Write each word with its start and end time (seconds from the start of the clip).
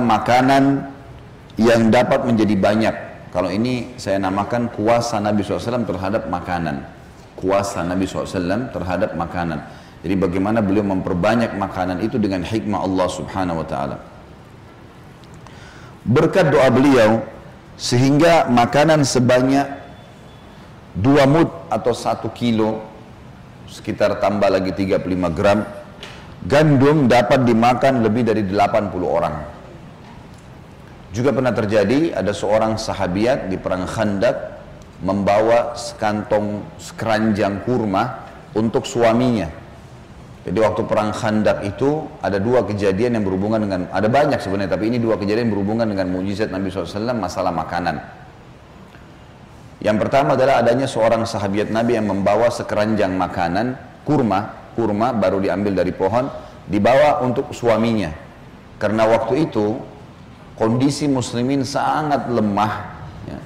makanan 0.00 0.88
yang 1.60 1.92
dapat 1.92 2.24
menjadi 2.24 2.54
banyak. 2.56 2.96
Kalau 3.32 3.48
ini 3.48 3.96
saya 3.96 4.20
namakan 4.20 4.72
kuasa 4.72 5.20
Nabi 5.20 5.44
SAW 5.44 5.84
terhadap 5.84 6.28
makanan. 6.28 6.84
Kuasa 7.36 7.84
Nabi 7.84 8.04
SAW 8.04 8.72
terhadap 8.72 9.16
makanan. 9.16 9.60
Jadi 10.02 10.14
bagaimana 10.18 10.58
beliau 10.60 10.84
memperbanyak 10.84 11.56
makanan 11.56 12.02
itu 12.04 12.18
dengan 12.18 12.42
hikmah 12.42 12.82
Allah 12.82 13.08
Subhanahu 13.08 13.60
wa 13.62 13.66
taala. 13.66 13.96
Berkat 16.02 16.50
doa 16.50 16.66
beliau 16.68 17.22
sehingga 17.78 18.50
makanan 18.50 19.06
sebanyak 19.06 19.64
dua 20.98 21.24
mud 21.24 21.48
atau 21.72 21.94
satu 21.94 22.28
kilo 22.34 22.84
sekitar 23.70 24.20
tambah 24.20 24.50
lagi 24.52 24.74
35 24.76 25.08
gram 25.32 25.64
gandum 26.44 27.06
dapat 27.08 27.46
dimakan 27.48 28.04
lebih 28.04 28.28
dari 28.28 28.42
80 28.44 28.92
orang 29.06 29.61
juga 31.12 31.30
pernah 31.30 31.52
terjadi 31.52 32.16
ada 32.16 32.32
seorang 32.32 32.80
sahabiat 32.80 33.52
di 33.52 33.60
perang 33.60 33.84
Khandak 33.84 34.64
membawa 35.04 35.76
sekantong 35.76 36.64
sekeranjang 36.80 37.68
kurma 37.68 38.24
untuk 38.56 38.88
suaminya. 38.88 39.52
Jadi 40.42 40.58
waktu 40.58 40.82
perang 40.88 41.14
Khandak 41.14 41.62
itu 41.68 42.08
ada 42.18 42.40
dua 42.40 42.66
kejadian 42.66 43.20
yang 43.20 43.24
berhubungan 43.28 43.60
dengan 43.62 43.80
ada 43.92 44.08
banyak 44.08 44.40
sebenarnya 44.42 44.74
tapi 44.74 44.90
ini 44.90 44.98
dua 44.98 45.14
kejadian 45.20 45.52
berhubungan 45.52 45.86
dengan 45.86 46.10
mujizat 46.10 46.50
Nabi 46.50 46.72
SAW 46.72 47.14
masalah 47.14 47.54
makanan. 47.54 47.96
Yang 49.82 49.96
pertama 50.06 50.34
adalah 50.34 50.62
adanya 50.64 50.88
seorang 50.88 51.28
sahabiat 51.28 51.68
Nabi 51.68 51.98
yang 51.98 52.08
membawa 52.08 52.48
sekeranjang 52.50 53.14
makanan 53.18 53.74
kurma, 54.06 54.72
kurma 54.78 55.12
baru 55.12 55.42
diambil 55.42 55.76
dari 55.76 55.92
pohon 55.92 56.26
dibawa 56.66 57.20
untuk 57.20 57.50
suaminya. 57.50 58.10
Karena 58.78 59.06
waktu 59.06 59.46
itu 59.46 59.91
kondisi 60.56 61.08
muslimin 61.08 61.64
sangat 61.64 62.28
lemah 62.28 62.72
ya. 63.28 63.38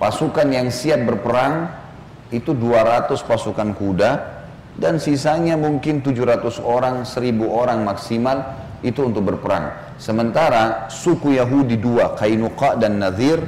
pasukan 0.00 0.48
yang 0.50 0.68
siap 0.68 1.06
berperang 1.06 1.70
itu 2.34 2.52
200 2.52 3.14
pasukan 3.24 3.72
kuda 3.72 4.10
dan 4.78 5.02
sisanya 5.02 5.58
mungkin 5.58 6.04
700 6.04 6.62
orang 6.62 7.02
1000 7.02 7.42
orang 7.48 7.82
maksimal 7.82 8.38
itu 8.78 9.02
untuk 9.02 9.26
berperang. 9.26 9.74
Sementara 9.98 10.86
suku 10.86 11.34
Yahudi 11.34 11.74
dua 11.82 12.14
Kainuqa 12.14 12.78
dan 12.78 13.02
Nadir 13.02 13.42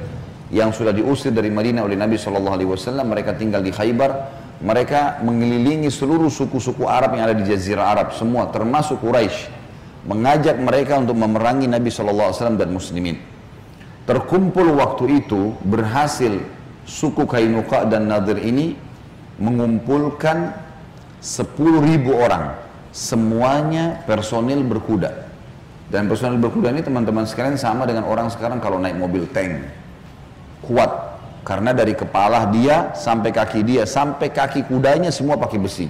yang 0.50 0.74
sudah 0.74 0.90
diusir 0.90 1.30
dari 1.30 1.46
Madinah 1.46 1.86
oleh 1.86 1.94
Nabi 1.94 2.18
SAW 2.18 2.66
mereka 3.06 3.38
tinggal 3.38 3.62
di 3.62 3.70
Khaybar. 3.70 4.42
Mereka 4.60 5.24
mengelilingi 5.24 5.88
seluruh 5.88 6.28
suku-suku 6.28 6.84
Arab 6.84 7.16
yang 7.16 7.30
ada 7.30 7.36
di 7.38 7.48
Jazirah 7.48 7.96
Arab 7.96 8.08
semua 8.12 8.50
termasuk 8.52 9.00
Quraisy 9.00 9.59
mengajak 10.04 10.56
mereka 10.56 10.96
untuk 10.96 11.16
memerangi 11.16 11.68
Nabi 11.68 11.92
SAW 11.92 12.32
dan 12.56 12.70
muslimin. 12.72 13.20
Terkumpul 14.08 14.74
waktu 14.74 15.22
itu 15.22 15.54
berhasil 15.62 16.40
suku 16.88 17.28
Kainuka 17.28 17.84
dan 17.86 18.08
Nadir 18.08 18.40
ini 18.40 18.74
mengumpulkan 19.38 20.52
10 21.20 21.86
ribu 21.86 22.16
orang. 22.16 22.56
Semuanya 22.90 24.02
personil 24.08 24.66
berkuda. 24.66 25.30
Dan 25.90 26.10
personil 26.10 26.42
berkuda 26.42 26.74
ini 26.74 26.82
teman-teman 26.82 27.26
sekalian 27.26 27.54
sama 27.54 27.86
dengan 27.86 28.06
orang 28.06 28.30
sekarang 28.30 28.58
kalau 28.58 28.82
naik 28.82 28.98
mobil 28.98 29.30
tank. 29.30 29.62
Kuat. 30.64 31.12
Karena 31.40 31.72
dari 31.72 31.96
kepala 31.96 32.52
dia 32.52 32.92
sampai 32.92 33.32
kaki 33.32 33.64
dia, 33.64 33.82
sampai 33.88 34.28
kaki 34.28 34.68
kudanya 34.68 35.08
semua 35.08 35.40
pakai 35.40 35.58
besi. 35.58 35.88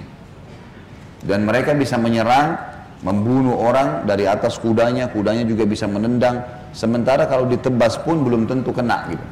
Dan 1.21 1.45
mereka 1.45 1.75
bisa 1.75 1.99
menyerang 1.99 2.70
membunuh 3.01 3.57
orang 3.57 4.05
dari 4.05 4.29
atas 4.29 4.61
kudanya, 4.61 5.09
kudanya 5.09 5.41
juga 5.45 5.65
bisa 5.65 5.89
menendang. 5.89 6.41
Sementara 6.71 7.25
kalau 7.25 7.49
ditebas 7.49 7.99
pun 8.01 8.21
belum 8.21 8.45
tentu 8.45 8.71
kena 8.71 9.09
gitu. 9.09 9.25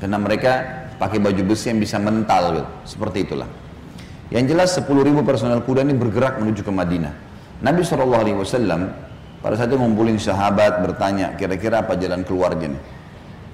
Karena 0.00 0.16
mereka 0.20 0.52
pakai 1.00 1.18
baju 1.20 1.42
besi 1.44 1.72
yang 1.72 1.80
bisa 1.80 1.96
mental 1.96 2.60
gitu. 2.60 2.68
Seperti 2.96 3.18
itulah. 3.24 3.48
Yang 4.30 4.44
jelas 4.54 4.68
10 4.78 4.86
ribu 5.02 5.20
personel 5.26 5.60
kuda 5.66 5.82
ini 5.82 5.96
bergerak 5.96 6.38
menuju 6.38 6.62
ke 6.62 6.70
Madinah. 6.70 7.12
Nabi 7.60 7.82
SAW 7.82 8.16
pada 9.40 9.54
saat 9.56 9.68
itu 9.72 9.76
ngumpulin 9.80 10.20
sahabat 10.20 10.84
bertanya 10.84 11.34
kira-kira 11.34 11.82
apa 11.82 11.96
jalan 11.96 12.22
keluarnya 12.22 12.76
nih. 12.76 12.82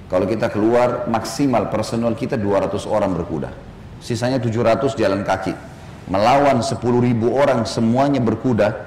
Kalau 0.07 0.23
kita 0.23 0.47
keluar 0.47 1.09
maksimal 1.11 1.67
personel 1.67 2.15
kita 2.15 2.39
200 2.39 2.87
orang 2.87 3.11
berkuda. 3.11 3.51
Sisanya 3.99 4.39
700 4.39 4.95
jalan 4.95 5.25
kaki. 5.27 5.51
Melawan 6.07 6.63
10 6.63 6.79
ribu 7.03 7.35
orang 7.35 7.67
semuanya 7.67 8.23
berkuda 8.23 8.86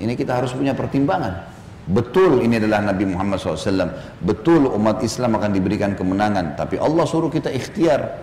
ini 0.00 0.16
kita 0.16 0.40
harus 0.40 0.56
punya 0.56 0.72
pertimbangan. 0.72 1.60
Betul 1.90 2.40
ini 2.44 2.56
adalah 2.56 2.92
Nabi 2.92 3.04
Muhammad 3.08 3.40
SAW. 3.40 3.92
Betul 4.24 4.68
umat 4.68 5.00
Islam 5.04 5.36
akan 5.36 5.50
diberikan 5.52 5.92
kemenangan. 5.92 6.56
Tapi 6.56 6.80
Allah 6.80 7.04
suruh 7.04 7.28
kita 7.28 7.52
ikhtiar. 7.52 8.20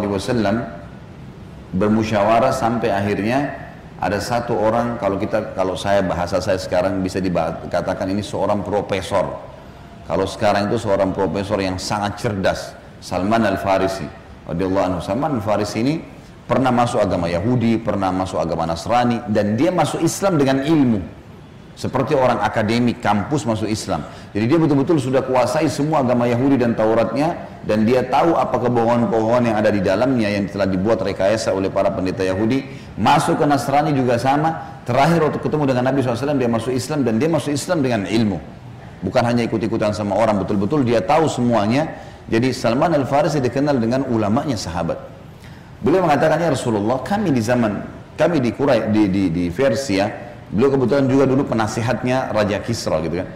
bermusyawarah 1.72 2.52
sampai 2.52 2.92
akhirnya 2.92 3.72
ada 4.02 4.20
satu 4.20 4.58
orang 4.58 5.00
kalau 5.00 5.16
kita 5.16 5.56
kalau 5.56 5.80
saya 5.80 6.04
bahasa 6.04 6.42
saya 6.44 6.60
sekarang 6.60 7.00
bisa 7.00 7.24
dikatakan 7.24 8.06
ini 8.12 8.22
seorang 8.22 8.62
profesor. 8.62 9.40
Kalau 10.10 10.28
sekarang 10.28 10.68
itu 10.68 10.82
seorang 10.82 11.16
profesor 11.16 11.62
yang 11.64 11.80
sangat 11.80 12.20
cerdas, 12.20 12.76
Salman 13.00 13.48
Al 13.48 13.56
Farisi. 13.62 14.04
Radhiyallahu 14.50 14.86
anhu. 14.92 15.00
Salman 15.00 15.40
Al 15.40 15.44
Farisi 15.46 15.80
ini 15.80 15.96
pernah 16.52 16.68
masuk 16.76 17.00
agama 17.00 17.32
Yahudi, 17.32 17.80
pernah 17.80 18.12
masuk 18.12 18.44
agama 18.44 18.68
Nasrani, 18.68 19.24
dan 19.32 19.56
dia 19.56 19.72
masuk 19.72 20.04
Islam 20.04 20.36
dengan 20.36 20.60
ilmu. 20.68 21.00
Seperti 21.80 22.12
orang 22.12 22.44
akademik 22.44 23.00
kampus 23.00 23.48
masuk 23.48 23.72
Islam. 23.72 24.04
Jadi 24.36 24.44
dia 24.52 24.60
betul-betul 24.60 25.00
sudah 25.00 25.24
kuasai 25.24 25.72
semua 25.72 26.04
agama 26.04 26.28
Yahudi 26.28 26.60
dan 26.60 26.76
Tauratnya, 26.76 27.48
dan 27.64 27.88
dia 27.88 28.04
tahu 28.04 28.36
apa 28.36 28.60
kebohongan-kebohongan 28.60 29.44
yang 29.48 29.58
ada 29.64 29.72
di 29.72 29.80
dalamnya 29.80 30.28
yang 30.28 30.52
telah 30.52 30.68
dibuat 30.68 31.00
rekayasa 31.00 31.56
oleh 31.56 31.72
para 31.72 31.88
pendeta 31.88 32.28
Yahudi. 32.28 32.68
Masuk 33.00 33.40
ke 33.40 33.48
Nasrani 33.48 33.96
juga 33.96 34.20
sama. 34.20 34.84
Terakhir 34.84 35.24
waktu 35.24 35.40
ketemu 35.40 35.64
dengan 35.72 35.88
Nabi 35.88 36.04
SAW 36.04 36.36
dia 36.36 36.52
masuk 36.52 36.76
Islam 36.76 37.08
dan 37.08 37.16
dia 37.16 37.32
masuk 37.32 37.56
Islam 37.56 37.80
dengan 37.80 38.04
ilmu. 38.04 38.38
Bukan 39.02 39.24
hanya 39.24 39.48
ikut-ikutan 39.48 39.96
sama 39.96 40.20
orang, 40.20 40.44
betul-betul 40.44 40.84
dia 40.84 41.00
tahu 41.00 41.32
semuanya. 41.32 41.88
Jadi 42.28 42.54
Salman 42.54 42.94
Al-Farisi 42.94 43.42
dikenal 43.42 43.80
dengan 43.82 44.06
ulamanya 44.06 44.60
sahabat. 44.60 45.11
Beliau 45.82 46.06
mengatakannya 46.06 46.54
Rasulullah, 46.54 47.02
kami 47.02 47.34
di 47.34 47.42
zaman 47.42 47.82
kami 48.14 48.38
di 48.38 48.54
Kurai 48.54 48.94
di 48.94 49.10
di, 49.10 49.24
di 49.34 49.44
Persia, 49.50 50.06
beliau 50.54 50.78
kebetulan 50.78 51.10
juga 51.10 51.26
dulu 51.26 51.50
penasihatnya 51.50 52.30
Raja 52.30 52.62
Kisra 52.62 53.02
gitu 53.02 53.18
kan. 53.18 53.28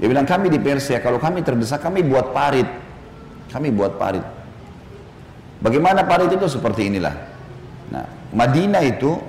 Dia 0.00 0.08
bilang 0.08 0.24
kami 0.24 0.48
di 0.48 0.56
Persia, 0.56 1.04
kalau 1.04 1.20
kami 1.20 1.44
terdesak 1.44 1.84
kami 1.84 2.00
buat 2.00 2.32
parit. 2.32 2.64
Kami 3.52 3.68
buat 3.68 4.00
parit. 4.00 4.24
Bagaimana 5.60 6.08
parit 6.08 6.32
itu 6.32 6.48
seperti 6.48 6.88
inilah. 6.88 7.12
Nah, 7.92 8.08
Madinah 8.32 8.80
itu 8.80 9.20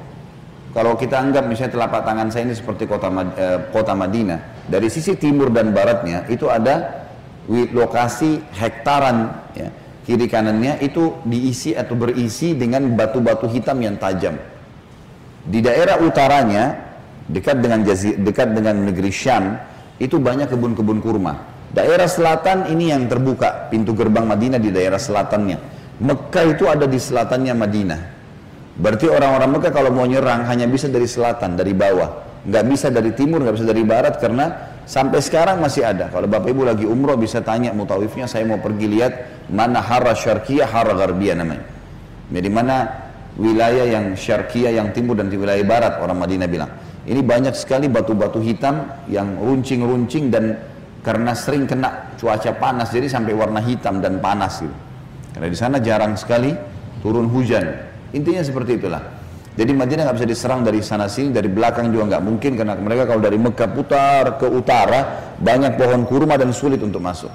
kalau 0.72 0.96
kita 0.96 1.20
anggap 1.20 1.44
misalnya 1.44 1.76
telapak 1.76 2.08
tangan 2.08 2.32
saya 2.32 2.48
ini 2.48 2.56
seperti 2.56 2.88
kota 2.88 3.12
eh, 3.36 3.60
kota 3.76 3.92
Madinah, 3.92 4.72
dari 4.72 4.88
sisi 4.88 5.20
timur 5.20 5.52
dan 5.52 5.76
baratnya 5.76 6.24
itu 6.32 6.48
ada 6.48 7.04
lokasi 7.52 8.40
hektaran 8.56 9.36
ya 9.52 9.68
kiri 10.06 10.26
kanannya 10.26 10.82
itu 10.82 11.22
diisi 11.26 11.78
atau 11.78 11.94
berisi 11.94 12.58
dengan 12.58 12.90
batu-batu 12.98 13.46
hitam 13.50 13.78
yang 13.82 13.96
tajam. 14.02 14.38
Di 15.42 15.60
daerah 15.62 15.98
utaranya 16.02 16.78
dekat 17.26 17.62
dengan 17.62 17.82
jazir, 17.86 18.18
dekat 18.18 18.54
dengan 18.54 18.86
negeri 18.86 19.10
Syam 19.10 19.58
itu 19.98 20.18
banyak 20.18 20.50
kebun-kebun 20.50 21.02
kurma. 21.02 21.38
Daerah 21.72 22.10
selatan 22.10 22.68
ini 22.68 22.92
yang 22.92 23.08
terbuka 23.08 23.72
pintu 23.72 23.96
gerbang 23.96 24.28
Madinah 24.28 24.60
di 24.60 24.70
daerah 24.76 25.00
selatannya. 25.00 25.58
Mekah 26.02 26.46
itu 26.52 26.68
ada 26.68 26.84
di 26.84 27.00
selatannya 27.00 27.54
Madinah. 27.56 28.02
Berarti 28.76 29.08
orang-orang 29.08 29.50
Mekah 29.56 29.72
kalau 29.72 29.92
mau 29.94 30.04
nyerang 30.04 30.44
hanya 30.50 30.68
bisa 30.68 30.92
dari 30.92 31.08
selatan, 31.08 31.56
dari 31.56 31.72
bawah. 31.72 32.28
Nggak 32.44 32.64
bisa 32.68 32.88
dari 32.90 33.14
timur, 33.14 33.46
nggak 33.46 33.56
bisa 33.56 33.68
dari 33.70 33.84
barat 33.86 34.18
karena 34.18 34.71
Sampai 34.86 35.24
sekarang 35.24 35.62
masih 35.62 35.86
ada. 35.86 36.10
Kalau 36.10 36.28
Bapak 36.28 36.52
Ibu 36.52 36.68
lagi 36.68 36.86
umroh 36.90 37.16
bisa 37.16 37.40
tanya 37.40 37.72
mutawifnya, 37.72 38.28
saya 38.28 38.44
mau 38.44 38.60
pergi 38.60 38.88
lihat 38.90 39.14
mana 39.48 39.80
hara 39.80 40.12
syarkiyah, 40.12 40.68
hara 40.68 40.98
garbiyah 40.98 41.36
namanya. 41.38 41.64
Jadi 42.32 42.50
mana 42.50 42.78
wilayah 43.38 43.88
yang 43.88 44.18
syarkiyah, 44.18 44.76
yang 44.76 44.92
timur 44.92 45.16
dan 45.16 45.32
di 45.32 45.38
wilayah 45.40 45.64
barat 45.64 45.94
orang 46.02 46.18
Madinah 46.20 46.50
bilang. 46.50 46.72
Ini 47.02 47.22
banyak 47.26 47.58
sekali 47.58 47.90
batu-batu 47.90 48.42
hitam 48.42 49.06
yang 49.10 49.38
runcing-runcing 49.42 50.30
dan 50.30 50.58
karena 51.02 51.34
sering 51.34 51.66
kena 51.66 52.14
cuaca 52.18 52.54
panas 52.54 52.94
jadi 52.94 53.10
sampai 53.10 53.34
warna 53.34 53.58
hitam 53.58 54.02
dan 54.06 54.22
panas 54.22 54.62
gitu. 54.62 54.76
Karena 55.34 55.48
di 55.50 55.58
sana 55.58 55.78
jarang 55.82 56.14
sekali 56.14 56.54
turun 57.02 57.26
hujan. 57.32 57.66
Intinya 58.14 58.44
seperti 58.46 58.78
itulah. 58.78 59.21
Jadi 59.52 59.72
Madinah 59.76 60.08
nggak 60.08 60.18
bisa 60.24 60.30
diserang 60.32 60.64
dari 60.64 60.80
sana 60.80 61.12
sini, 61.12 61.36
dari 61.36 61.52
belakang 61.52 61.92
juga 61.92 62.16
nggak 62.16 62.24
mungkin 62.24 62.56
karena 62.56 62.80
mereka 62.80 63.04
kalau 63.12 63.20
dari 63.20 63.36
Mekah 63.36 63.70
putar 63.76 64.24
ke 64.40 64.48
utara 64.48 65.36
banyak 65.36 65.76
pohon 65.76 66.08
kurma 66.08 66.40
dan 66.40 66.56
sulit 66.56 66.80
untuk 66.80 67.04
masuk. 67.04 67.32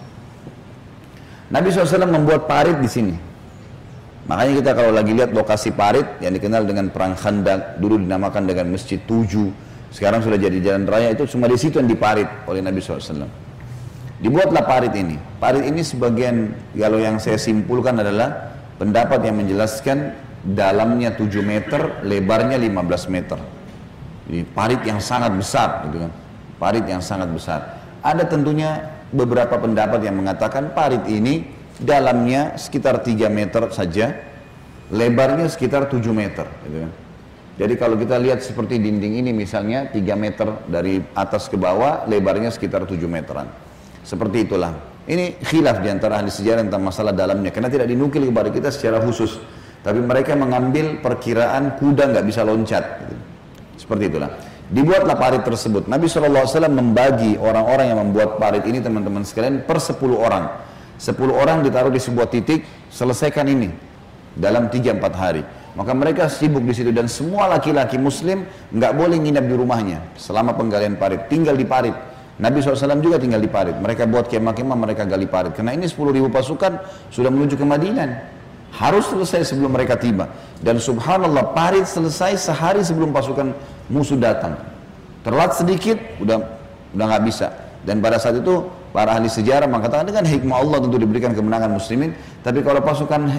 Nabi 1.52 1.68
SAW 1.70 2.08
membuat 2.08 2.48
parit 2.48 2.80
di 2.80 2.88
sini. 2.88 3.14
Makanya 4.26 4.52
kita 4.58 4.70
kalau 4.74 4.90
lagi 4.90 5.12
lihat 5.14 5.30
lokasi 5.30 5.70
parit 5.70 6.18
yang 6.18 6.34
dikenal 6.34 6.66
dengan 6.66 6.90
perang 6.90 7.14
Khandak 7.14 7.78
dulu 7.78 8.00
dinamakan 8.00 8.48
dengan 8.48 8.74
Masjid 8.74 8.98
Tujuh. 8.98 9.52
Sekarang 9.94 10.19
sudah 10.19 10.34
jadi 10.34 10.58
jalan 10.58 10.82
raya 10.88 11.14
itu 11.14 11.28
cuma 11.30 11.46
di 11.46 11.54
situ 11.54 11.78
yang 11.78 11.86
diparit 11.86 12.26
oleh 12.50 12.58
Nabi 12.58 12.82
SAW. 12.82 13.28
Dibuatlah 14.19 14.64
parit 14.66 14.90
ini. 14.98 15.14
Parit 15.38 15.69
ini 15.69 15.84
sebagian 15.84 16.50
kalau 16.74 16.98
yang 16.98 17.20
saya 17.22 17.38
simpulkan 17.38 18.00
adalah 18.02 18.56
pendapat 18.80 19.22
yang 19.22 19.38
menjelaskan 19.38 20.25
dalamnya 20.46 21.10
7 21.19 21.43
meter, 21.43 22.06
lebarnya 22.06 22.54
15 22.54 23.10
meter. 23.10 23.38
Jadi 24.26 24.43
parit 24.54 24.82
yang 24.87 25.02
sangat 25.02 25.34
besar 25.34 25.87
gitu 25.90 26.06
kan. 26.06 26.12
Parit 26.62 26.87
yang 26.87 27.02
sangat 27.02 27.31
besar. 27.31 27.82
Ada 28.02 28.26
tentunya 28.31 29.02
beberapa 29.10 29.58
pendapat 29.58 30.02
yang 30.06 30.19
mengatakan 30.19 30.70
parit 30.70 31.02
ini 31.10 31.46
dalamnya 31.82 32.54
sekitar 32.54 33.02
3 33.02 33.26
meter 33.26 33.70
saja, 33.75 34.14
lebarnya 34.94 35.50
sekitar 35.50 35.90
7 35.90 36.00
meter 36.14 36.46
gitu 36.66 36.78
kan. 36.87 36.93
Jadi 37.56 37.75
kalau 37.81 37.96
kita 37.96 38.20
lihat 38.20 38.44
seperti 38.44 38.76
dinding 38.76 39.25
ini 39.25 39.32
misalnya 39.32 39.88
3 39.88 39.96
meter 40.14 40.69
dari 40.69 41.00
atas 41.16 41.48
ke 41.48 41.56
bawah, 41.56 42.04
lebarnya 42.04 42.52
sekitar 42.52 42.84
7 42.84 43.00
meteran. 43.08 43.48
Seperti 44.04 44.44
itulah. 44.44 44.76
Ini 45.06 45.38
khilaf 45.40 45.81
di 45.81 45.88
antara 45.88 46.19
ahli 46.19 46.28
sejarah 46.28 46.66
tentang 46.66 46.82
masalah 46.82 47.14
dalamnya. 47.14 47.54
Karena 47.54 47.70
tidak 47.70 47.87
dinukil 47.88 48.26
kepada 48.28 48.50
kita 48.50 48.69
secara 48.75 48.98
khusus. 49.00 49.38
Tapi 49.86 50.02
mereka 50.02 50.34
mengambil 50.34 50.98
perkiraan 50.98 51.78
kuda 51.78 52.10
nggak 52.10 52.26
bisa 52.26 52.42
loncat. 52.42 53.06
Seperti 53.78 54.10
itulah. 54.10 54.34
Dibuatlah 54.66 55.14
parit 55.14 55.46
tersebut. 55.46 55.86
Nabi 55.86 56.10
SAW 56.10 56.42
membagi 56.66 57.38
orang-orang 57.38 57.94
yang 57.94 58.02
membuat 58.02 58.42
parit 58.42 58.66
ini 58.66 58.82
teman-teman 58.82 59.22
sekalian 59.22 59.62
per 59.62 59.78
10 59.78 59.94
orang. 60.18 60.50
10 60.98 61.14
orang 61.30 61.62
ditaruh 61.62 61.94
di 61.94 62.02
sebuah 62.02 62.26
titik, 62.26 62.66
selesaikan 62.90 63.46
ini 63.46 63.70
dalam 64.34 64.66
3-4 64.66 65.14
hari. 65.14 65.46
Maka 65.78 65.94
mereka 65.94 66.26
sibuk 66.26 66.66
di 66.66 66.74
situ 66.74 66.90
dan 66.90 67.06
semua 67.06 67.46
laki-laki 67.46 67.94
muslim 67.94 68.42
nggak 68.74 68.90
boleh 68.90 69.22
nginap 69.22 69.46
di 69.46 69.54
rumahnya 69.54 69.98
selama 70.18 70.58
penggalian 70.58 70.98
parit, 70.98 71.30
tinggal 71.30 71.54
di 71.54 71.62
parit. 71.62 71.94
Nabi 72.42 72.58
SAW 72.58 72.98
juga 72.98 73.22
tinggal 73.22 73.38
di 73.38 73.46
parit. 73.46 73.78
Mereka 73.78 74.10
buat 74.10 74.26
kemah-kemah, 74.26 74.74
mereka 74.74 75.06
gali 75.06 75.30
parit. 75.30 75.54
Karena 75.54 75.78
ini 75.78 75.86
10 75.86 76.10
ribu 76.10 76.26
pasukan 76.26 76.82
sudah 77.14 77.30
menuju 77.30 77.54
ke 77.54 77.62
Madinah. 77.62 78.35
Harus 78.76 79.08
selesai 79.08 79.56
sebelum 79.56 79.73
mereka 79.73 79.96
tiba. 79.96 80.28
Dan 80.61 80.76
subhanallah, 80.76 81.56
parit 81.56 81.88
selesai 81.88 82.37
sehari 82.37 82.84
sebelum 82.84 83.08
pasukan 83.11 83.56
musuh 83.88 84.20
datang. 84.20 84.61
Terlat 85.25 85.56
sedikit, 85.56 85.96
udah 86.20 86.44
udah 86.93 87.05
nggak 87.08 87.25
bisa. 87.25 87.49
Dan 87.82 88.05
pada 88.05 88.20
saat 88.20 88.37
itu 88.37 88.69
para 88.93 89.17
ahli 89.17 89.32
sejarah 89.32 89.64
mengatakan 89.64 90.05
dengan 90.05 90.28
hikmah 90.28 90.56
Allah 90.61 90.78
tentu 90.84 90.96
diberikan 91.00 91.32
kemenangan 91.32 91.73
muslimin. 91.73 92.12
Tapi 92.44 92.61
kalau 92.61 92.84
pasukan 92.84 93.32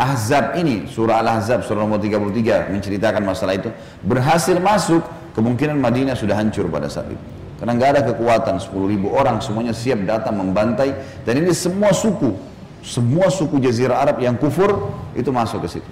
Ahzab 0.00 0.56
ini, 0.56 0.88
surah 0.88 1.20
Al-Ahzab, 1.20 1.60
surah 1.60 1.84
nomor 1.84 2.00
33 2.00 2.72
menceritakan 2.72 3.20
masalah 3.20 3.60
itu, 3.60 3.68
berhasil 4.00 4.56
masuk, 4.56 5.04
kemungkinan 5.36 5.76
Madinah 5.76 6.16
sudah 6.16 6.40
hancur 6.40 6.72
pada 6.72 6.88
saat 6.88 7.12
itu. 7.12 7.24
Karena 7.60 7.76
nggak 7.76 7.90
ada 7.92 8.02
kekuatan, 8.08 8.56
10 8.56 8.72
ribu 8.88 9.12
orang 9.12 9.44
semuanya 9.44 9.76
siap 9.76 10.00
datang 10.08 10.40
membantai, 10.40 10.96
dan 11.28 11.36
ini 11.36 11.52
semua 11.52 11.92
suku, 11.92 12.32
semua 12.80 13.28
suku 13.28 13.60
Jazirah 13.60 14.00
Arab 14.00 14.22
yang 14.22 14.36
kufur, 14.40 14.92
itu 15.12 15.28
masuk 15.30 15.66
ke 15.66 15.78
situ. 15.78 15.90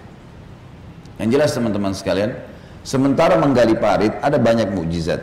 Yang 1.19 1.29
jelas 1.35 1.50
teman-teman 1.55 1.93
sekalian, 1.93 2.32
sementara 2.87 3.37
menggali 3.37 3.75
parit, 3.76 4.14
ada 4.23 4.38
banyak 4.38 4.70
mukjizat. 4.70 5.20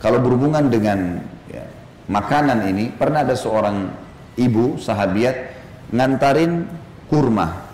Kalau 0.00 0.20
berhubungan 0.20 0.68
dengan 0.68 1.20
ya, 1.52 1.64
makanan 2.08 2.68
ini, 2.68 2.92
pernah 2.92 3.22
ada 3.22 3.36
seorang 3.36 3.90
ibu, 4.36 4.80
sahabiat, 4.80 5.56
ngantarin 5.94 6.66
kurma 7.06 7.66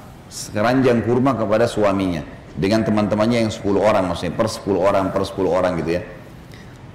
keranjang 0.52 1.05
kurma 1.05 1.37
kepada 1.37 1.69
suaminya 1.69 2.25
dengan 2.56 2.85
teman-temannya 2.85 3.49
yang 3.49 3.52
10 3.52 3.64
orang 3.76 4.05
maksudnya 4.08 4.32
per 4.37 4.49
10 4.49 4.76
orang 4.76 5.05
per 5.12 5.25
10 5.25 5.44
orang 5.49 5.73
gitu 5.81 6.00
ya 6.00 6.02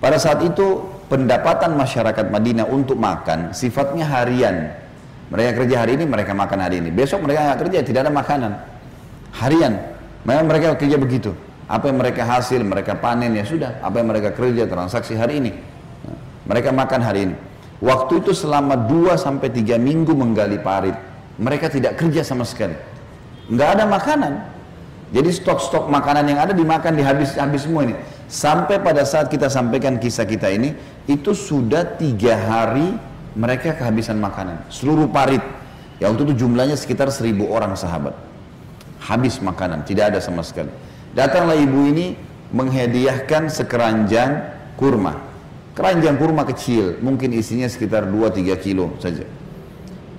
pada 0.01 0.17
saat 0.21 0.41
itu 0.45 0.85
pendapatan 1.09 1.73
masyarakat 1.77 2.29
Madinah 2.29 2.65
untuk 2.69 2.97
makan 2.97 3.53
sifatnya 3.53 4.05
harian 4.05 4.73
mereka 5.27 5.63
kerja 5.63 5.83
hari 5.83 5.99
ini 5.99 6.05
mereka 6.07 6.31
makan 6.31 6.59
hari 6.63 6.79
ini. 6.79 6.89
Besok 6.91 7.23
mereka 7.27 7.51
nggak 7.51 7.59
kerja 7.67 7.77
tidak 7.83 7.99
ada 8.07 8.13
makanan. 8.13 8.51
Harian. 9.35 9.73
Memang 10.23 10.47
mereka 10.47 10.75
kerja 10.79 10.95
begitu. 10.95 11.31
Apa 11.67 11.91
yang 11.91 11.99
mereka 11.99 12.23
hasil 12.23 12.63
mereka 12.63 12.95
panen 12.95 13.35
ya 13.35 13.43
sudah. 13.43 13.83
Apa 13.83 13.99
yang 13.99 14.07
mereka 14.07 14.31
kerja 14.31 14.63
transaksi 14.67 15.19
hari 15.19 15.43
ini. 15.43 15.51
Mereka 16.47 16.71
makan 16.71 17.01
hari 17.03 17.19
ini. 17.31 17.35
Waktu 17.83 18.23
itu 18.25 18.31
selama 18.33 18.89
2 18.89 19.19
sampai 19.19 19.51
3 19.53 19.77
minggu 19.77 20.15
menggali 20.15 20.57
parit 20.57 20.97
mereka 21.37 21.69
tidak 21.69 21.99
kerja 22.01 22.25
sama 22.25 22.43
sekali. 22.43 22.73
Nggak 23.47 23.69
ada 23.77 23.83
makanan. 23.85 24.33
Jadi 25.07 25.29
stok-stok 25.31 25.87
makanan 25.87 26.27
yang 26.27 26.39
ada 26.43 26.51
dimakan 26.51 26.99
dihabis-habis 26.99 27.63
semua 27.63 27.87
ini. 27.87 27.95
Sampai 28.27 28.83
pada 28.83 29.07
saat 29.07 29.31
kita 29.31 29.47
sampaikan 29.47 29.95
kisah 29.95 30.27
kita 30.27 30.51
ini, 30.51 30.75
itu 31.07 31.31
sudah 31.31 31.95
tiga 31.95 32.35
hari 32.35 32.91
mereka 33.37 33.77
kehabisan 33.77 34.17
makanan. 34.17 34.65
Seluruh 34.73 35.05
parit. 35.05 35.45
Ya 36.01 36.09
waktu 36.09 36.25
itu 36.29 36.45
jumlahnya 36.45 36.73
sekitar 36.73 37.13
seribu 37.13 37.53
orang 37.53 37.77
sahabat. 37.77 38.17
Habis 38.97 39.37
makanan, 39.39 39.85
tidak 39.85 40.13
ada 40.13 40.19
sama 40.19 40.41
sekali. 40.41 40.73
Datanglah 41.13 41.53
ibu 41.53 41.85
ini 41.85 42.17
menghadiahkan 42.51 43.53
sekeranjang 43.53 44.41
kurma. 44.73 45.15
Keranjang 45.77 46.17
kurma 46.17 46.41
kecil, 46.49 46.97
mungkin 47.05 47.37
isinya 47.37 47.69
sekitar 47.69 48.09
2-3 48.09 48.57
kilo 48.57 48.97
saja. 48.97 49.21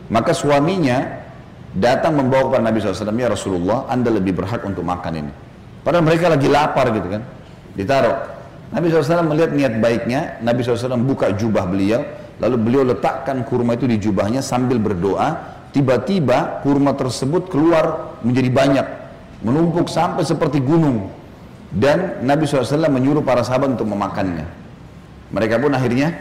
Maka 0.09 0.31
suaminya 0.31 1.27
datang 1.75 2.15
membawa 2.15 2.49
kepada 2.49 2.65
Nabi 2.71 2.79
SAW, 2.79 3.19
ya 3.19 3.29
Rasulullah, 3.29 3.91
anda 3.91 4.09
lebih 4.15 4.39
berhak 4.39 4.63
untuk 4.63 4.87
makan 4.87 5.27
ini. 5.27 5.33
Padahal 5.83 6.07
mereka 6.07 6.31
lagi 6.31 6.47
lapar 6.47 6.95
gitu 6.95 7.11
kan, 7.11 7.23
ditaruh. 7.75 8.17
Nabi 8.71 8.89
SAW 8.89 9.27
melihat 9.27 9.51
niat 9.53 9.75
baiknya, 9.83 10.39
Nabi 10.41 10.63
SAW 10.63 11.03
buka 11.03 11.35
jubah 11.35 11.67
beliau, 11.67 12.07
lalu 12.39 12.57
beliau 12.59 12.83
letakkan 12.87 13.43
kurma 13.47 13.75
itu 13.75 13.87
di 13.87 13.99
jubahnya 13.99 14.43
sambil 14.43 14.79
berdoa, 14.79 15.59
tiba-tiba 15.75 16.63
kurma 16.63 16.95
tersebut 16.95 17.51
keluar 17.51 18.17
menjadi 18.23 18.51
banyak, 18.51 18.87
menumpuk 19.43 19.91
sampai 19.91 20.23
seperti 20.23 20.63
gunung. 20.63 21.11
Dan 21.69 22.25
Nabi 22.25 22.49
SAW 22.49 22.89
menyuruh 22.89 23.21
para 23.21 23.45
sahabat 23.45 23.77
untuk 23.77 23.93
memakannya. 23.93 24.49
Mereka 25.29 25.61
pun 25.61 25.77
akhirnya 25.77 26.17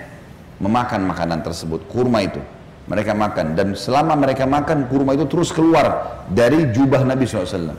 memakan 0.60 1.08
makanan 1.08 1.40
tersebut, 1.40 1.88
kurma 1.88 2.28
itu. 2.28 2.44
Mereka 2.88 3.12
makan 3.16 3.56
dan 3.56 3.76
selama 3.76 4.16
mereka 4.16 4.48
makan 4.48 4.88
kurma 4.88 5.12
itu 5.12 5.28
terus 5.28 5.52
keluar 5.52 6.24
dari 6.32 6.72
jubah 6.72 7.04
Nabi 7.04 7.28
SAW. 7.28 7.76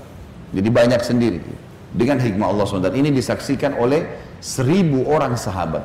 Jadi 0.52 0.68
banyak 0.68 1.00
sendiri. 1.00 1.40
Dengan 1.88 2.20
hikmah 2.20 2.52
Allah 2.52 2.64
SWT. 2.68 2.92
Ini 2.92 3.08
disaksikan 3.16 3.80
oleh 3.80 4.04
seribu 4.44 5.08
orang 5.08 5.40
sahabat. 5.40 5.80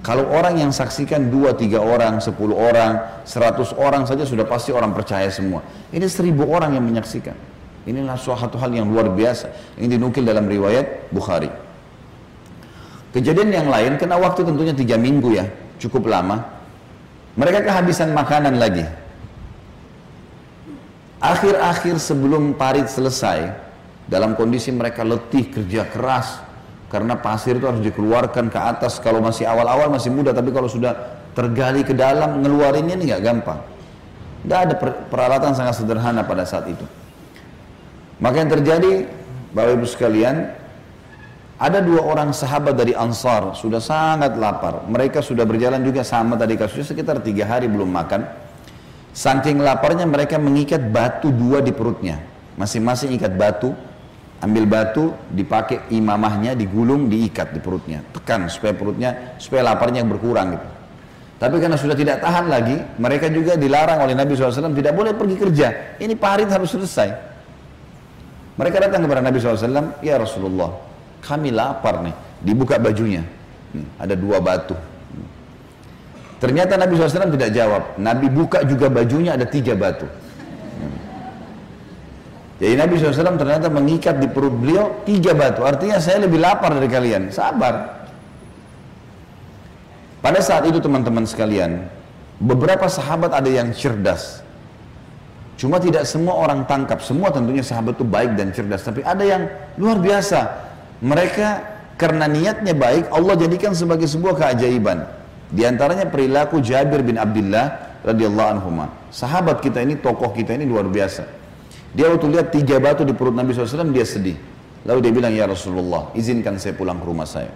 Kalau 0.00 0.32
orang 0.32 0.56
yang 0.56 0.72
saksikan 0.72 1.28
dua, 1.28 1.52
tiga 1.52 1.76
orang, 1.76 2.24
sepuluh 2.24 2.56
orang, 2.56 3.20
seratus 3.28 3.76
orang 3.76 4.08
saja 4.08 4.24
sudah 4.24 4.48
pasti 4.48 4.72
orang 4.72 4.96
percaya 4.96 5.28
semua. 5.28 5.60
Ini 5.92 6.08
seribu 6.08 6.48
orang 6.48 6.72
yang 6.72 6.84
menyaksikan. 6.88 7.36
Inilah 7.84 8.16
suatu 8.16 8.56
hal 8.56 8.72
yang 8.72 8.88
luar 8.88 9.12
biasa. 9.12 9.76
Ini 9.76 10.00
dinukil 10.00 10.24
dalam 10.24 10.48
riwayat 10.48 11.12
Bukhari. 11.12 11.52
Kejadian 13.12 13.52
yang 13.52 13.68
lain, 13.68 14.00
kena 14.00 14.16
waktu 14.16 14.40
tentunya 14.40 14.72
tiga 14.72 14.96
minggu 14.96 15.36
ya, 15.36 15.44
cukup 15.76 16.08
lama. 16.08 16.48
Mereka 17.36 17.68
kehabisan 17.68 18.16
makanan 18.16 18.56
lagi. 18.56 18.86
Akhir-akhir 21.20 22.00
sebelum 22.00 22.56
parit 22.56 22.88
selesai, 22.88 23.52
dalam 24.08 24.32
kondisi 24.32 24.72
mereka 24.72 25.04
letih, 25.04 25.52
kerja 25.52 25.84
keras, 25.84 26.40
karena 26.90 27.14
pasir 27.14 27.56
itu 27.56 27.70
harus 27.70 27.78
dikeluarkan 27.80 28.50
ke 28.50 28.58
atas. 28.58 28.98
Kalau 28.98 29.22
masih 29.22 29.46
awal-awal 29.46 29.86
masih 29.94 30.10
mudah, 30.10 30.34
tapi 30.34 30.50
kalau 30.50 30.66
sudah 30.66 31.22
tergali 31.38 31.86
ke 31.86 31.94
dalam, 31.94 32.42
ngeluarinnya 32.42 32.98
ini 32.98 33.14
nggak 33.14 33.22
gampang. 33.22 33.62
Tidak 34.42 34.58
ada 34.58 34.74
peralatan 35.06 35.54
sangat 35.54 35.78
sederhana 35.78 36.26
pada 36.26 36.42
saat 36.42 36.66
itu. 36.66 36.82
Maka 38.18 38.36
yang 38.42 38.50
terjadi, 38.50 39.06
Bapak 39.54 39.72
Ibu 39.78 39.86
sekalian, 39.86 40.36
ada 41.60 41.78
dua 41.78 42.02
orang 42.02 42.34
sahabat 42.34 42.74
dari 42.74 42.96
Ansar, 42.96 43.54
sudah 43.54 43.78
sangat 43.78 44.34
lapar. 44.34 44.82
Mereka 44.90 45.22
sudah 45.22 45.46
berjalan 45.46 45.84
juga 45.86 46.02
sama 46.02 46.34
tadi 46.34 46.58
kasusnya 46.58 46.90
sekitar 46.90 47.22
tiga 47.22 47.46
hari 47.46 47.70
belum 47.70 47.86
makan. 47.86 48.26
Saking 49.14 49.62
laparnya 49.62 50.08
mereka 50.08 50.40
mengikat 50.40 50.90
batu 50.90 51.30
dua 51.30 51.62
di 51.62 51.70
perutnya. 51.70 52.18
Masing-masing 52.56 53.12
ikat 53.14 53.36
batu, 53.36 53.76
ambil 54.40 54.64
batu, 54.64 55.12
dipakai 55.28 55.92
imamahnya, 55.92 56.56
digulung, 56.56 57.12
diikat 57.12 57.52
di 57.52 57.60
perutnya. 57.60 58.00
Tekan 58.12 58.48
supaya 58.48 58.72
perutnya, 58.72 59.36
supaya 59.36 59.72
laparnya 59.72 60.00
berkurang 60.04 60.56
gitu. 60.56 60.68
Tapi 61.40 61.56
karena 61.56 61.76
sudah 61.80 61.96
tidak 61.96 62.20
tahan 62.20 62.52
lagi, 62.52 62.76
mereka 63.00 63.32
juga 63.32 63.56
dilarang 63.56 64.04
oleh 64.04 64.12
Nabi 64.12 64.36
SAW 64.36 64.76
tidak 64.76 64.92
boleh 64.92 65.16
pergi 65.16 65.36
kerja. 65.40 65.96
Ini 65.96 66.12
parit 66.16 66.52
harus 66.52 66.68
selesai. 66.68 67.08
Mereka 68.60 68.76
datang 68.76 69.08
kepada 69.08 69.24
Nabi 69.24 69.40
SAW, 69.40 70.04
ya 70.04 70.20
Rasulullah, 70.20 70.68
kami 71.24 71.48
lapar 71.48 72.04
nih. 72.04 72.12
Dibuka 72.44 72.76
bajunya. 72.76 73.24
Hmm, 73.72 73.88
ada 73.96 74.12
dua 74.12 74.36
batu. 74.40 74.76
Hmm. 74.76 75.28
Ternyata 76.44 76.76
Nabi 76.76 77.00
SAW 77.00 77.32
tidak 77.32 77.50
jawab. 77.56 77.96
Nabi 77.96 78.28
buka 78.28 78.60
juga 78.68 78.92
bajunya 78.92 79.32
ada 79.32 79.48
tiga 79.48 79.72
batu. 79.72 80.04
Jadi 82.60 82.76
Nabi 82.76 83.00
SAW 83.00 83.40
ternyata 83.40 83.72
mengikat 83.72 84.20
di 84.20 84.28
perut 84.28 84.52
beliau 84.52 85.00
tiga 85.08 85.32
batu. 85.32 85.64
Artinya 85.64 85.96
saya 85.96 86.28
lebih 86.28 86.36
lapar 86.36 86.76
dari 86.76 86.92
kalian. 86.92 87.32
Sabar. 87.32 88.04
Pada 90.20 90.44
saat 90.44 90.68
itu 90.68 90.76
teman-teman 90.76 91.24
sekalian, 91.24 91.88
beberapa 92.36 92.84
sahabat 92.84 93.32
ada 93.32 93.48
yang 93.48 93.72
cerdas. 93.72 94.44
Cuma 95.56 95.80
tidak 95.80 96.04
semua 96.04 96.36
orang 96.36 96.68
tangkap, 96.68 97.00
semua 97.00 97.32
tentunya 97.32 97.64
sahabat 97.64 97.96
itu 97.96 98.04
baik 98.04 98.36
dan 98.36 98.52
cerdas, 98.52 98.84
tapi 98.84 99.00
ada 99.00 99.24
yang 99.24 99.48
luar 99.80 99.96
biasa. 99.96 100.40
Mereka 101.00 101.48
karena 101.96 102.28
niatnya 102.28 102.76
baik, 102.76 103.08
Allah 103.08 103.36
jadikan 103.40 103.72
sebagai 103.72 104.08
sebuah 104.08 104.36
keajaiban. 104.36 105.04
Di 105.48 105.64
antaranya 105.64 106.08
perilaku 106.08 106.60
Jabir 106.60 107.00
bin 107.00 107.16
Abdullah 107.16 108.00
radhiyallahu 108.04 108.48
anhu. 108.56 108.68
Sahabat 109.12 109.64
kita 109.64 109.80
ini, 109.84 109.96
tokoh 110.00 110.32
kita 110.32 110.56
ini 110.56 110.64
luar 110.68 110.88
biasa. 110.88 111.24
Dia 111.90 112.06
waktu 112.06 112.26
lihat 112.30 112.54
tiga 112.54 112.78
batu 112.78 113.02
di 113.02 113.10
perut 113.10 113.34
Nabi 113.34 113.50
SAW, 113.50 113.90
dia 113.90 114.06
sedih. 114.06 114.38
Lalu 114.86 114.98
dia 115.04 115.12
bilang, 115.12 115.32
ya 115.34 115.44
Rasulullah, 115.44 116.14
izinkan 116.14 116.56
saya 116.56 116.72
pulang 116.72 117.02
ke 117.02 117.06
rumah 117.06 117.26
saya. 117.26 117.50